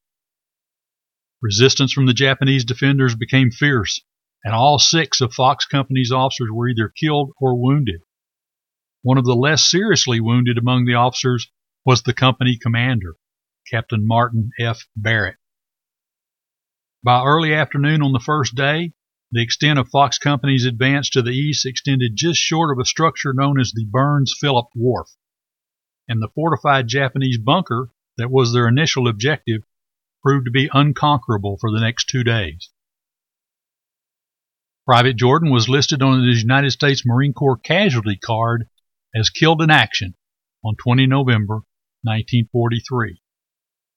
Resistance 1.43 1.93
from 1.93 2.07
the 2.07 2.15
Japanese 2.15 2.65
defenders 2.65 3.15
became 3.15 3.51
fierce, 3.51 4.03
and 4.45 4.55
all 4.55 4.79
six 4.79 5.21
of 5.21 5.33
Fox 5.33 5.67
Company's 5.67 6.13
officers 6.13 6.49
were 6.53 6.69
either 6.69 6.89
killed 6.89 7.33
or 7.41 7.61
wounded. 7.61 8.03
One 9.03 9.19
of 9.19 9.25
the 9.25 9.37
less 9.37 9.69
seriously 9.69 10.21
wounded 10.21 10.59
among 10.59 10.85
the 10.85 10.95
officers 10.95 11.51
was 11.85 12.03
the 12.03 12.13
company 12.13 12.57
commander, 12.61 13.17
Captain 13.71 14.07
Martin 14.07 14.51
F. 14.61 14.87
Barrett. 14.97 15.37
By 17.05 17.25
early 17.25 17.53
afternoon 17.53 18.03
on 18.03 18.13
the 18.13 18.21
first 18.21 18.55
day, 18.55 18.93
the 19.33 19.43
extent 19.43 19.79
of 19.79 19.89
Fox 19.89 20.19
Company's 20.19 20.67
advance 20.67 21.11
to 21.11 21.23
the 21.23 21.31
east 21.31 21.67
extended 21.67 22.13
just 22.15 22.39
short 22.39 22.71
of 22.71 22.81
a 22.81 22.85
structure 22.85 23.33
known 23.33 23.59
as 23.59 23.73
the 23.73 23.87
Burns 23.87 24.35
Philp 24.39 24.69
Wharf, 24.77 25.09
and 26.07 26.21
the 26.21 26.29
fortified 26.35 26.87
Japanese 26.87 27.39
bunker 27.39 27.91
that 28.19 28.31
was 28.31 28.53
their 28.53 28.69
initial 28.69 29.09
objective 29.09 29.63
proved 30.23 30.45
to 30.45 30.51
be 30.51 30.71
unconquerable 30.73 31.57
for 31.59 31.73
the 31.73 31.81
next 31.81 32.09
two 32.09 32.23
days. 32.23 32.71
Private 34.85 35.17
Jordan 35.17 35.53
was 35.53 35.69
listed 35.69 36.03
on 36.03 36.21
the 36.21 36.33
United 36.33 36.73
States 36.73 37.07
Marine 37.07 37.33
Corps 37.33 37.57
casualty 37.57 38.17
card 38.17 38.69
as 39.15 39.31
killed 39.31 39.63
in 39.63 39.71
action 39.71 40.17
on 40.65 40.75
20 40.75 41.07
November 41.07 41.63
1943. 42.03 43.23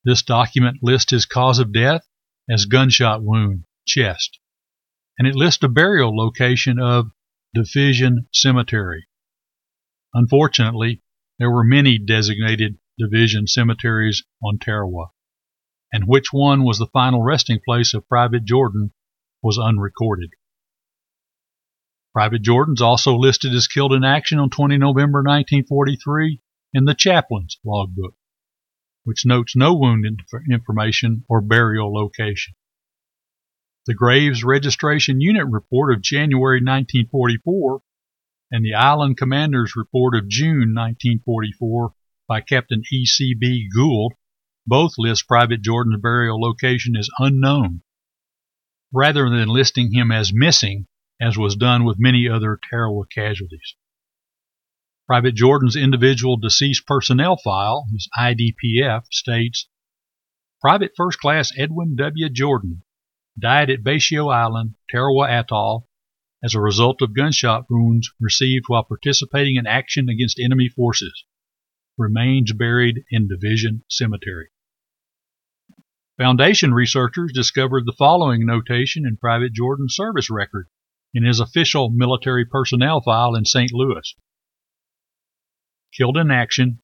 This 0.04 0.22
document 0.22 0.77
lists 0.84 1.10
his 1.10 1.25
cause 1.25 1.58
of 1.58 1.74
death 1.74 2.08
as 2.48 2.65
gunshot 2.65 3.24
wound, 3.24 3.63
chest, 3.88 4.38
and 5.18 5.27
it 5.27 5.34
lists 5.34 5.63
a 5.63 5.68
burial 5.68 6.15
location 6.15 6.77
of 6.77 7.10
Division 7.56 8.27
Cemetery. 8.32 9.08
Unfortunately, 10.13 11.01
there 11.39 11.50
were 11.50 11.63
many 11.63 11.98
designated 11.98 12.77
division 13.00 13.48
cemeteries 13.48 14.24
on 14.44 14.60
Tarawa, 14.60 15.08
and 15.92 16.04
which 16.06 16.32
one 16.32 16.63
was 16.63 16.77
the 16.77 16.86
final 16.94 17.24
resting 17.24 17.60
place 17.65 17.96
of 17.96 18.08
Private 18.08 18.46
Jordan 18.46 18.94
was 19.42 19.58
unrecorded. 19.58 20.30
Private 22.15 22.43
Jordan's 22.43 22.81
also 22.81 23.17
listed 23.17 23.53
as 23.53 23.67
killed 23.67 23.91
in 23.91 24.05
action 24.05 24.39
on 24.39 24.50
20 24.50 24.77
November 24.77 25.19
1943 25.19 26.39
in 26.74 26.86
the 26.86 26.93
chaplain's 26.93 27.57
logbook, 27.65 28.15
which 29.03 29.25
notes 29.25 29.53
no 29.53 29.74
wound 29.74 30.05
information 30.50 31.25
or 31.27 31.41
burial 31.41 31.93
location. 31.93 32.53
The 33.86 33.95
Graves 33.95 34.45
Registration 34.45 35.19
Unit 35.19 35.45
report 35.50 35.93
of 35.93 36.01
January 36.01 36.62
1944 36.62 37.81
and 38.50 38.63
the 38.63 38.75
Island 38.75 39.17
Commander's 39.17 39.75
report 39.75 40.15
of 40.15 40.29
June 40.29 40.74
1944 40.74 41.93
by 42.29 42.39
Captain 42.39 42.81
E.C.B. 42.93 43.67
Gould 43.75 44.13
both 44.65 44.93
list 44.98 45.27
Private 45.27 45.62
Jordan's 45.62 46.00
burial 46.01 46.39
location 46.39 46.95
as 46.95 47.10
unknown, 47.19 47.81
rather 48.93 49.29
than 49.29 49.50
listing 49.50 49.93
him 49.93 50.13
as 50.13 50.31
missing 50.34 50.88
as 51.19 51.38
was 51.38 51.55
done 51.55 51.86
with 51.86 52.00
many 52.00 52.27
other 52.27 52.60
Tarawa 52.69 53.05
casualties. 53.07 53.75
Private 55.07 55.36
Jordan's 55.36 55.75
individual 55.75 56.36
deceased 56.36 56.86
personnel 56.88 57.38
file, 57.38 57.86
his 57.91 58.10
IDPF, 58.17 59.05
states 59.12 59.69
Private 60.62 60.91
First 60.98 61.19
Class 61.19 61.53
Edwin 61.57 61.95
W. 61.95 62.29
Jordan 62.29 62.84
died 63.38 63.69
at 63.69 63.84
Betio 63.84 64.34
Island, 64.34 64.75
Tarawa 64.89 65.29
Atoll, 65.29 65.88
as 66.43 66.55
a 66.55 66.60
result 66.60 67.01
of 67.01 67.13
gunshot 67.13 67.65
wounds 67.69 68.12
received 68.19 68.65
while 68.67 68.84
participating 68.84 69.55
in 69.57 69.67
action 69.67 70.10
against 70.10 70.39
enemy 70.39 70.69
forces. 70.69 71.25
remains 71.98 72.51
buried 72.51 73.03
in 73.10 73.27
Division 73.27 73.84
Cemetery. 73.89 74.50
Foundation 76.17 76.74
researchers 76.74 77.31
discovered 77.34 77.86
the 77.86 77.95
following 77.98 78.45
notation 78.45 79.05
in 79.05 79.17
Private 79.17 79.53
Jordan's 79.53 79.95
service 79.95 80.29
record 80.29 80.67
in 81.15 81.24
his 81.24 81.39
official 81.39 81.89
military 81.89 82.45
personnel 82.45 83.01
file 83.01 83.36
in 83.36 83.45
St. 83.45 83.72
Louis. 83.72 84.13
Killed 85.98 86.17
in 86.17 86.29
action, 86.29 86.81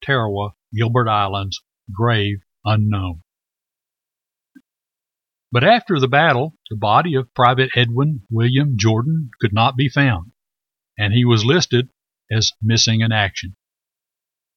Tarawa, 0.00 0.54
Gilbert 0.72 1.08
Islands, 1.08 1.60
grave 1.92 2.38
unknown. 2.64 3.22
But 5.50 5.64
after 5.64 5.98
the 5.98 6.08
battle, 6.08 6.56
the 6.70 6.76
body 6.76 7.14
of 7.14 7.34
Private 7.34 7.70
Edwin 7.76 8.22
William 8.30 8.78
Jordan 8.78 9.30
could 9.40 9.52
not 9.52 9.76
be 9.76 9.88
found, 9.88 10.30
and 10.96 11.12
he 11.12 11.24
was 11.24 11.44
listed 11.44 11.90
as 12.30 12.52
missing 12.62 13.00
in 13.00 13.10
action. 13.10 13.56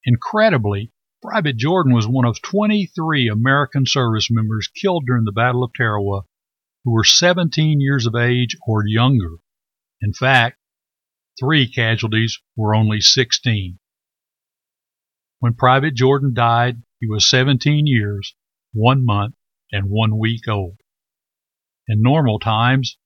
Incredibly, 0.06 0.92
Private 1.24 1.58
Jordan 1.58 1.94
was 1.94 2.08
one 2.08 2.26
of 2.26 2.42
23 2.42 3.28
American 3.28 3.88
service 3.88 4.30
members 4.30 4.68
killed 4.68 5.06
during 5.08 5.26
the 5.26 5.32
Battle 5.32 5.64
of 5.64 5.72
Tarawa 5.74 6.22
who 6.88 6.94
were 6.94 7.04
17 7.04 7.82
years 7.82 8.06
of 8.06 8.16
age 8.16 8.56
or 8.66 8.88
younger. 8.88 9.40
In 10.02 10.14
fact, 10.14 10.58
three 11.38 11.70
casualties 11.70 12.40
were 12.56 12.74
only 12.74 13.02
16. 13.02 13.78
When 15.40 15.54
Private 15.54 15.96
Jordan 15.96 16.34
died, 16.34 16.84
he 17.02 17.08
was 17.10 17.30
17 17.30 17.88
years, 17.88 18.36
one 18.72 19.04
month, 19.04 19.36
and 19.70 19.90
one 19.90 20.18
week 20.18 20.48
old. 20.48 20.78
In 21.90 22.02
normal 22.02 22.40
times, 22.40 22.98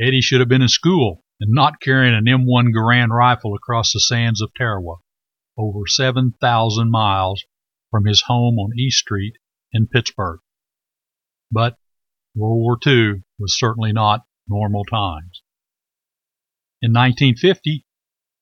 Eddie 0.00 0.22
should 0.22 0.40
have 0.40 0.48
been 0.48 0.62
in 0.62 0.68
school 0.68 1.22
and 1.40 1.52
not 1.52 1.78
carrying 1.78 2.14
an 2.14 2.24
M1 2.24 2.72
Garand 2.74 3.10
rifle 3.10 3.54
across 3.54 3.92
the 3.92 4.00
sands 4.00 4.40
of 4.40 4.54
Tarawa, 4.54 4.96
over 5.58 5.86
7,000 5.86 6.90
miles 6.90 7.44
from 7.90 8.06
his 8.06 8.22
home 8.28 8.58
on 8.58 8.78
East 8.78 9.00
Street 9.00 9.34
in 9.74 9.88
Pittsburgh. 9.88 10.40
But 11.52 11.76
World 12.34 12.60
War 12.60 12.78
II 12.86 13.22
was 13.38 13.58
certainly 13.58 13.92
not 13.92 14.24
normal 14.48 14.84
times. 14.84 15.42
In 16.82 16.92
1950, 16.92 17.84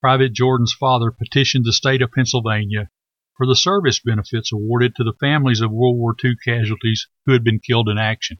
Private 0.00 0.32
Jordan's 0.32 0.74
father 0.78 1.10
petitioned 1.10 1.64
the 1.64 1.72
state 1.72 2.02
of 2.02 2.12
Pennsylvania 2.12 2.90
for 3.36 3.46
the 3.46 3.56
service 3.56 4.00
benefits 4.00 4.52
awarded 4.52 4.96
to 4.96 5.04
the 5.04 5.16
families 5.20 5.60
of 5.60 5.70
World 5.70 5.96
War 5.96 6.14
II 6.22 6.34
casualties 6.44 7.08
who 7.24 7.32
had 7.32 7.44
been 7.44 7.60
killed 7.60 7.88
in 7.88 7.96
action. 7.96 8.38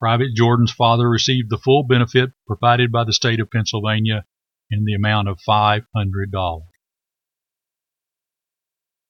Private 0.00 0.34
Jordan's 0.34 0.72
father 0.72 1.08
received 1.08 1.48
the 1.48 1.58
full 1.58 1.84
benefit 1.84 2.30
provided 2.46 2.92
by 2.92 3.04
the 3.04 3.12
state 3.12 3.40
of 3.40 3.50
Pennsylvania 3.50 4.24
in 4.70 4.84
the 4.84 4.94
amount 4.94 5.28
of 5.28 5.38
$500. 5.48 5.82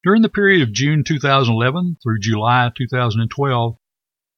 During 0.04 0.22
the 0.22 0.28
period 0.28 0.62
of 0.62 0.72
June 0.72 1.04
2011 1.06 1.96
through 2.02 2.20
July 2.20 2.70
2012, 2.76 3.77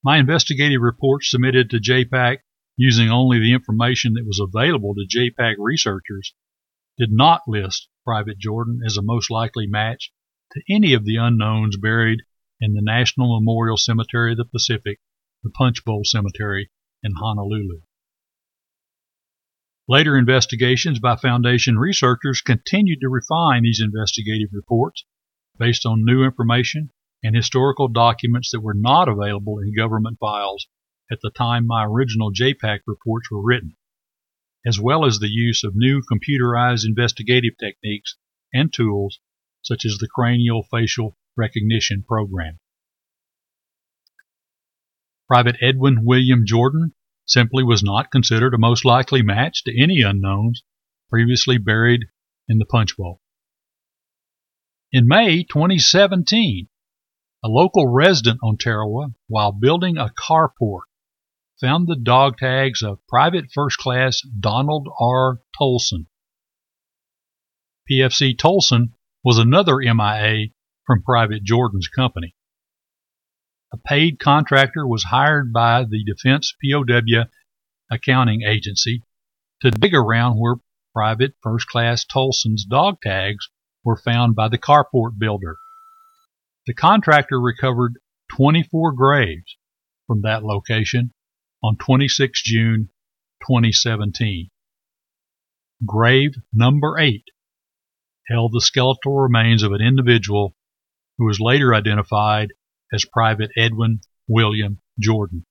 my 0.02 0.18
investigative 0.18 0.80
report 0.80 1.24
submitted 1.24 1.70
to 1.70 1.80
JPAC 1.80 2.38
using 2.76 3.10
only 3.10 3.38
the 3.38 3.52
information 3.52 4.14
that 4.14 4.24
was 4.26 4.40
available 4.40 4.94
to 4.94 5.18
JPAC 5.18 5.56
researchers 5.58 6.34
did 6.96 7.10
not 7.12 7.42
list 7.46 7.88
Private 8.04 8.38
Jordan 8.38 8.80
as 8.86 8.96
a 8.96 9.02
most 9.02 9.30
likely 9.30 9.66
match 9.66 10.10
to 10.52 10.62
any 10.70 10.94
of 10.94 11.04
the 11.04 11.16
unknowns 11.16 11.76
buried 11.76 12.20
in 12.60 12.72
the 12.72 12.82
National 12.82 13.38
Memorial 13.38 13.76
Cemetery 13.76 14.32
of 14.32 14.38
the 14.38 14.44
Pacific 14.44 14.98
the 15.42 15.50
Punch 15.50 15.84
Bowl 15.84 16.02
Cemetery 16.04 16.70
in 17.02 17.12
Honolulu. 17.14 17.80
Later 19.88 20.16
investigations 20.16 21.00
by 21.00 21.16
Foundation 21.16 21.78
researchers 21.78 22.42
continued 22.42 23.00
to 23.00 23.08
refine 23.08 23.62
these 23.62 23.80
investigative 23.82 24.50
reports 24.52 25.04
based 25.58 25.84
on 25.84 26.04
new 26.04 26.22
information 26.24 26.90
and 27.22 27.36
historical 27.36 27.88
documents 27.88 28.50
that 28.50 28.60
were 28.60 28.74
not 28.74 29.08
available 29.08 29.58
in 29.58 29.74
government 29.74 30.18
files 30.18 30.66
at 31.10 31.18
the 31.22 31.30
time 31.30 31.66
my 31.66 31.84
original 31.84 32.32
JPAC 32.32 32.80
reports 32.86 33.30
were 33.30 33.42
written, 33.42 33.76
as 34.64 34.78
well 34.80 35.04
as 35.04 35.18
the 35.18 35.28
use 35.28 35.64
of 35.64 35.74
new 35.74 36.02
computerized 36.02 36.86
investigative 36.86 37.54
techniques 37.58 38.16
and 38.52 38.72
tools 38.72 39.18
such 39.62 39.84
as 39.84 39.98
the 39.98 40.08
cranial 40.08 40.62
facial 40.62 41.16
recognition 41.36 42.02
program. 42.02 42.58
Private 45.28 45.56
Edwin 45.60 46.04
William 46.04 46.44
Jordan 46.46 46.94
simply 47.26 47.62
was 47.62 47.82
not 47.82 48.10
considered 48.10 48.54
a 48.54 48.58
most 48.58 48.84
likely 48.84 49.22
match 49.22 49.62
to 49.64 49.80
any 49.82 50.00
unknowns 50.00 50.62
previously 51.08 51.58
buried 51.58 52.06
in 52.48 52.58
the 52.58 52.64
Punch 52.64 52.96
Bowl. 52.96 53.20
In 54.92 55.06
May 55.06 55.44
2017, 55.44 56.68
a 57.42 57.48
local 57.48 57.86
resident 57.88 58.40
on 58.42 58.56
Tarawa, 58.56 59.08
while 59.26 59.52
building 59.52 59.96
a 59.96 60.10
carport, 60.10 60.82
found 61.60 61.86
the 61.86 61.96
dog 61.96 62.38
tags 62.38 62.82
of 62.82 63.06
Private 63.08 63.46
First 63.52 63.78
Class 63.78 64.20
Donald 64.20 64.88
R. 65.00 65.40
Tolson. 65.60 66.06
PFC 67.90 68.36
Tolson 68.36 68.92
was 69.24 69.38
another 69.38 69.76
MIA 69.76 70.48
from 70.86 71.02
Private 71.02 71.42
Jordan's 71.44 71.88
company 71.88 72.34
a 73.72 73.76
paid 73.76 74.18
contractor 74.18 74.84
was 74.84 75.04
hired 75.04 75.52
by 75.52 75.84
the 75.84 76.02
Defense 76.02 76.52
POW 76.60 77.26
Accounting 77.88 78.42
Agency 78.42 79.04
to 79.60 79.70
dig 79.70 79.94
around 79.94 80.38
where 80.40 80.56
Private 80.92 81.34
First 81.40 81.68
Class 81.68 82.04
Tolson's 82.04 82.64
dog 82.64 83.00
tags 83.00 83.48
were 83.84 83.96
found 83.96 84.34
by 84.34 84.48
the 84.48 84.58
carport 84.58 85.18
builder. 85.18 85.58
The 86.66 86.74
contractor 86.74 87.40
recovered 87.40 87.94
24 88.36 88.92
graves 88.92 89.56
from 90.06 90.22
that 90.22 90.44
location 90.44 91.12
on 91.62 91.76
26 91.76 92.42
June 92.42 92.90
2017. 93.46 94.50
Grave 95.86 96.32
number 96.52 96.98
8 96.98 97.24
held 98.28 98.52
the 98.52 98.60
skeletal 98.60 99.18
remains 99.18 99.62
of 99.62 99.72
an 99.72 99.80
individual 99.80 100.54
who 101.16 101.24
was 101.24 101.40
later 101.40 101.74
identified 101.74 102.52
as 102.92 103.04
Private 103.04 103.50
Edwin 103.56 104.00
William 104.28 104.78
Jordan 104.98 105.46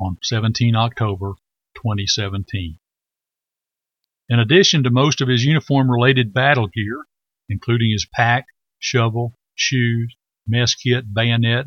on 0.00 0.16
17 0.22 0.74
October 0.74 1.34
2017. 1.76 2.78
In 4.30 4.38
addition 4.38 4.84
to 4.84 4.90
most 4.90 5.20
of 5.20 5.28
his 5.28 5.44
uniform 5.44 5.90
related 5.90 6.32
battle 6.32 6.66
gear, 6.66 7.04
including 7.48 7.90
his 7.90 8.06
pack, 8.14 8.46
shovel, 8.78 9.36
shoes, 9.54 10.16
mess 10.50 10.74
kit, 10.74 11.14
bayonet, 11.14 11.66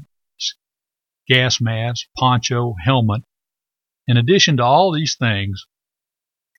gas 1.28 1.62
mask, 1.62 2.08
poncho, 2.18 2.76
helmet, 2.84 3.24
in 4.08 4.18
addition 4.18 4.58
to 4.58 4.64
all 4.64 4.92
these 4.92 5.16
things, 5.16 5.66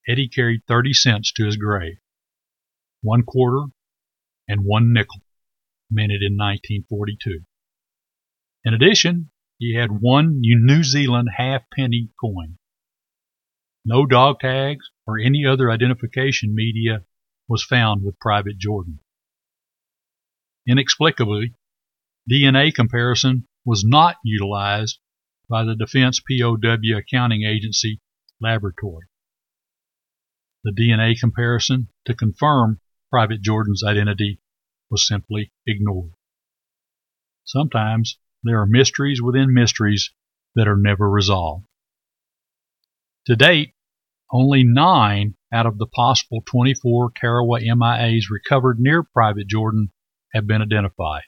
Eddie 0.08 0.28
carried 0.28 0.62
30 0.66 0.94
cents 0.94 1.32
to 1.32 1.44
his 1.44 1.56
grave, 1.56 1.98
one 3.02 3.22
quarter 3.22 3.66
and 4.48 4.64
one 4.64 4.92
nickel, 4.92 5.20
minted 5.90 6.22
in 6.22 6.36
1942. 6.36 7.44
In 8.64 8.74
addition, 8.74 9.30
he 9.58 9.74
had 9.74 10.00
one 10.00 10.40
New 10.40 10.82
Zealand 10.82 11.28
halfpenny 11.36 12.10
coin. 12.18 12.58
No 13.84 14.06
dog 14.06 14.40
tags 14.40 14.90
or 15.06 15.18
any 15.18 15.44
other 15.44 15.70
identification 15.70 16.54
media 16.54 17.04
was 17.46 17.62
found 17.62 18.02
with 18.02 18.18
Private 18.18 18.58
Jordan. 18.58 19.00
Inexplicably, 20.66 21.54
DNA 22.30 22.72
comparison 22.72 23.46
was 23.66 23.84
not 23.84 24.16
utilized 24.24 24.98
by 25.48 25.62
the 25.62 25.76
Defense 25.76 26.20
POW 26.20 26.56
Accounting 26.96 27.42
Agency 27.42 28.00
laboratory. 28.40 29.06
The 30.62 30.72
DNA 30.72 31.20
comparison 31.20 31.88
to 32.06 32.14
confirm 32.14 32.80
Private 33.10 33.42
Jordan's 33.42 33.84
identity 33.84 34.40
was 34.90 35.06
simply 35.06 35.52
ignored. 35.66 36.12
Sometimes 37.44 38.18
there 38.42 38.58
are 38.58 38.66
mysteries 38.66 39.20
within 39.20 39.52
mysteries 39.52 40.10
that 40.54 40.66
are 40.66 40.78
never 40.78 41.10
resolved. 41.10 41.66
To 43.26 43.36
date, 43.36 43.74
only 44.32 44.64
nine 44.64 45.36
out 45.52 45.66
of 45.66 45.76
the 45.76 45.86
possible 45.86 46.42
24 46.46 47.12
Tarawa 47.20 47.60
MIAs 47.60 48.30
recovered 48.30 48.80
near 48.80 49.02
Private 49.02 49.46
Jordan 49.46 49.92
have 50.32 50.46
been 50.46 50.62
identified. 50.62 51.24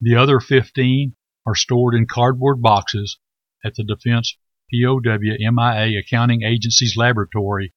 The 0.00 0.16
other 0.16 0.40
15 0.40 1.16
are 1.46 1.54
stored 1.54 1.94
in 1.94 2.06
cardboard 2.06 2.60
boxes 2.60 3.18
at 3.64 3.74
the 3.76 3.84
Defense 3.84 4.36
POW 4.70 5.00
MIA 5.02 5.98
Accounting 5.98 6.42
Agency's 6.42 6.96
laboratory 6.96 7.72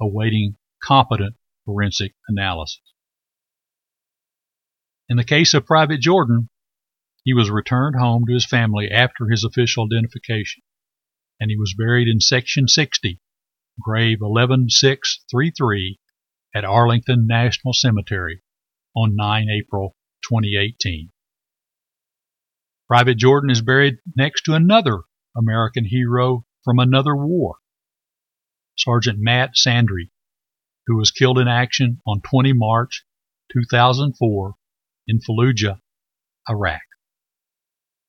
awaiting 0.00 0.56
competent 0.82 1.36
forensic 1.66 2.14
analysis. 2.26 2.80
In 5.10 5.16
the 5.18 5.24
case 5.24 5.52
of 5.52 5.66
Private 5.66 6.00
Jordan, 6.00 6.48
he 7.22 7.34
was 7.34 7.50
returned 7.50 7.96
home 7.96 8.24
to 8.26 8.32
his 8.32 8.46
family 8.46 8.90
after 8.90 9.28
his 9.28 9.44
official 9.44 9.84
identification, 9.84 10.62
and 11.38 11.50
he 11.50 11.58
was 11.58 11.74
buried 11.76 12.08
in 12.08 12.20
Section 12.20 12.68
60, 12.68 13.20
grave 13.78 14.22
11633 14.22 15.98
at 16.54 16.64
Arlington 16.64 17.26
National 17.26 17.74
Cemetery 17.74 18.42
on 18.94 19.14
9 19.14 19.48
April 19.50 19.96
2018. 20.22 21.10
Private 22.88 23.18
Jordan 23.18 23.50
is 23.50 23.60
buried 23.60 23.98
next 24.16 24.44
to 24.44 24.54
another 24.54 25.02
American 25.36 25.84
hero 25.84 26.46
from 26.64 26.78
another 26.78 27.14
war, 27.14 27.56
Sergeant 28.78 29.18
Matt 29.20 29.50
Sandri, 29.56 30.10
who 30.86 30.96
was 30.96 31.10
killed 31.10 31.38
in 31.38 31.48
action 31.48 32.00
on 32.06 32.22
20 32.22 32.54
March 32.54 33.04
2004 33.52 34.54
in 35.06 35.20
Fallujah, 35.20 35.82
Iraq. 36.48 36.80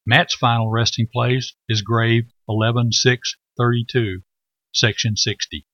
Matt's 0.06 0.36
final 0.36 0.70
resting 0.70 1.10
place 1.12 1.54
is 1.68 1.82
grave 1.82 2.32
11632, 2.48 4.22
section 4.74 5.18
60, 5.18 5.68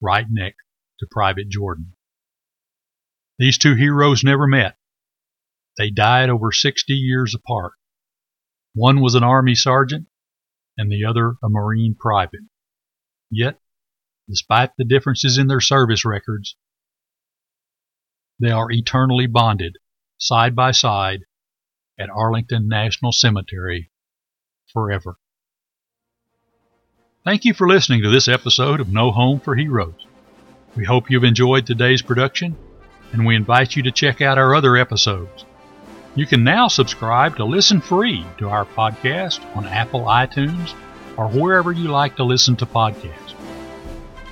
right 0.00 0.26
next 0.30 0.62
to 1.00 1.06
Private 1.10 1.48
Jordan. 1.48 1.94
These 3.40 3.58
two 3.58 3.74
heroes 3.74 4.22
never 4.22 4.46
met. 4.46 4.76
They 5.76 5.90
died 5.90 6.30
over 6.30 6.52
60 6.52 6.92
years 6.92 7.34
apart. 7.34 7.72
One 8.74 9.00
was 9.00 9.14
an 9.14 9.24
Army 9.24 9.54
sergeant 9.54 10.06
and 10.76 10.90
the 10.90 11.04
other 11.04 11.34
a 11.42 11.48
Marine 11.48 11.96
private. 11.98 12.40
Yet, 13.30 13.58
despite 14.28 14.70
the 14.76 14.84
differences 14.84 15.38
in 15.38 15.46
their 15.46 15.60
service 15.60 16.04
records, 16.04 16.56
they 18.38 18.50
are 18.50 18.70
eternally 18.70 19.26
bonded, 19.26 19.76
side 20.18 20.56
by 20.56 20.70
side, 20.70 21.24
at 21.98 22.08
Arlington 22.08 22.68
National 22.68 23.12
Cemetery 23.12 23.90
forever. 24.72 25.18
Thank 27.24 27.44
you 27.44 27.52
for 27.52 27.68
listening 27.68 28.02
to 28.02 28.08
this 28.08 28.28
episode 28.28 28.80
of 28.80 28.88
No 28.88 29.10
Home 29.10 29.40
for 29.40 29.54
Heroes. 29.54 30.06
We 30.74 30.84
hope 30.84 31.10
you've 31.10 31.24
enjoyed 31.24 31.66
today's 31.66 32.00
production, 32.00 32.56
and 33.12 33.26
we 33.26 33.36
invite 33.36 33.76
you 33.76 33.82
to 33.82 33.90
check 33.90 34.22
out 34.22 34.38
our 34.38 34.54
other 34.54 34.76
episodes. 34.76 35.44
You 36.16 36.26
can 36.26 36.42
now 36.42 36.66
subscribe 36.66 37.36
to 37.36 37.44
listen 37.44 37.80
free 37.80 38.26
to 38.38 38.48
our 38.48 38.64
podcast 38.64 39.44
on 39.56 39.64
Apple 39.64 40.00
iTunes 40.00 40.74
or 41.16 41.28
wherever 41.28 41.70
you 41.70 41.88
like 41.88 42.16
to 42.16 42.24
listen 42.24 42.56
to 42.56 42.66
podcasts. 42.66 43.34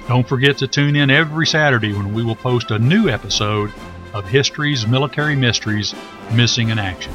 Don't 0.09 0.27
forget 0.27 0.59
to 0.59 0.67
tune 0.67 0.97
in 0.97 1.09
every 1.09 1.47
Saturday 1.47 1.93
when 1.93 2.13
we 2.13 2.25
will 2.25 2.35
post 2.35 2.73
a 2.73 2.81
new 2.81 3.09
episode 3.09 3.73
of 4.13 4.27
History's 4.27 4.89
Military 4.89 5.37
Mysteries 5.37 5.95
Missing 6.33 6.71
in 6.71 6.81
Action. 6.81 7.13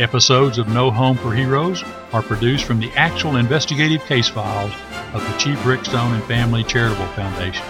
Episodes 0.00 0.56
of 0.56 0.68
No 0.68 0.90
Home 0.90 1.18
for 1.18 1.34
Heroes 1.34 1.84
are 2.14 2.22
produced 2.22 2.64
from 2.64 2.80
the 2.80 2.90
actual 2.92 3.36
investigative 3.36 4.06
case 4.06 4.28
files 4.28 4.72
of 5.12 5.22
the 5.22 5.38
Chief 5.38 5.66
Rick 5.66 5.84
Stone 5.84 6.14
and 6.14 6.24
Family 6.24 6.64
Charitable 6.64 7.08
Foundation, 7.08 7.66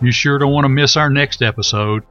You 0.00 0.12
sure 0.12 0.38
don't 0.38 0.52
want 0.52 0.64
to 0.64 0.68
miss 0.68 0.96
our 0.96 1.10
next 1.10 1.42
episode. 1.42 2.04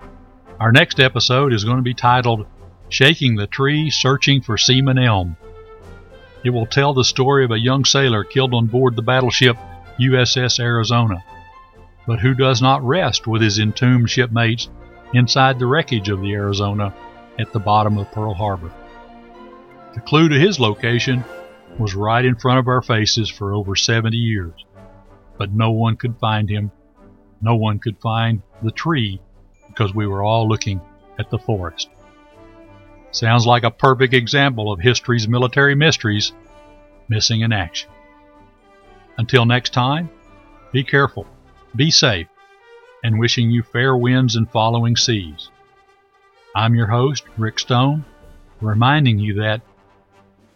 Our 0.60 0.74
next 0.74 1.00
episode 1.00 1.54
is 1.54 1.64
going 1.64 1.78
to 1.78 1.84
be 1.84 1.94
titled 1.94 2.46
Shaking 2.90 3.38
the 3.38 3.48
Tree 3.48 3.90
Searching 3.90 4.42
for 4.42 4.58
Seaman 4.58 4.98
Elm. 4.98 5.38
It 6.44 6.50
will 6.50 6.66
tell 6.66 6.94
the 6.94 7.06
story 7.06 7.46
of 7.46 7.52
a 7.52 7.60
young 7.60 7.86
sailor 7.86 8.26
killed 8.26 8.54
on 8.54 8.68
board 8.68 8.98
the 8.98 9.02
battleship 9.02 9.56
USS 10.00 10.60
Arizona, 10.60 11.24
but 12.06 12.20
who 12.20 12.34
does 12.34 12.62
not 12.62 12.84
rest 12.84 13.28
with 13.28 13.42
his 13.42 13.60
entombed 13.60 14.10
shipmates 14.10 14.70
inside 15.14 15.60
the 15.60 15.66
wreckage 15.66 16.10
of 16.10 16.22
the 16.22 16.34
Arizona 16.34 16.94
at 17.40 17.52
the 17.54 17.60
bottom 17.60 17.98
of 17.98 18.12
Pearl 18.12 18.34
Harbor. 18.34 18.72
The 19.94 20.02
clue 20.02 20.30
to 20.30 20.40
his 20.40 20.60
location 20.60 21.24
was 21.78 21.96
right 21.96 22.24
in 22.24 22.36
front 22.36 22.60
of 22.60 22.68
our 22.68 22.82
faces 22.82 23.30
for 23.30 23.54
over 23.54 23.76
70 23.76 24.16
years, 24.16 24.66
but 25.38 25.52
no 25.52 25.72
one 25.72 25.98
could 25.98 26.18
find 26.20 26.50
him 26.50 26.72
no 27.42 27.56
one 27.56 27.80
could 27.80 28.00
find 28.00 28.42
the 28.62 28.72
tree 28.72 29.20
because 29.68 29.96
we 29.96 30.06
were 30.06 30.24
all 30.24 30.48
looking 30.48 30.80
at 31.18 31.30
the 31.30 31.40
forest. 31.40 31.90
Sounds 33.12 33.46
like 33.46 33.64
a 33.64 33.72
perfect 33.72 34.14
example 34.14 34.72
of 34.72 34.80
history's 34.80 35.28
military 35.28 35.76
mysteries 35.76 36.34
missing 37.10 37.42
in 37.42 37.52
action. 37.52 37.90
Until 39.18 39.46
next 39.46 39.74
time, 39.74 40.10
be 40.72 40.84
careful, 40.84 41.26
be 41.76 41.90
safe, 41.90 42.28
and 43.04 43.20
wishing 43.20 43.50
you 43.50 43.64
fair 43.64 43.96
winds 43.96 44.36
and 44.36 44.50
following 44.50 44.96
seas. 44.96 45.50
I'm 46.56 46.76
your 46.76 46.88
host, 46.88 47.24
Rick 47.38 47.60
Stone, 47.60 48.04
reminding 48.60 49.20
you 49.20 49.36
that 49.36 49.62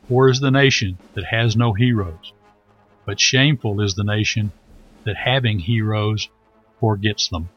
poor 0.07 0.29
is 0.29 0.39
the 0.39 0.51
nation 0.51 0.97
that 1.13 1.25
has 1.25 1.55
no 1.55 1.73
heroes, 1.73 2.33
but 3.05 3.19
shameful 3.19 3.81
is 3.81 3.95
the 3.95 4.03
nation 4.03 4.51
that 5.05 5.15
having 5.15 5.59
heroes 5.59 6.27
forgets 6.79 7.29
them. 7.29 7.49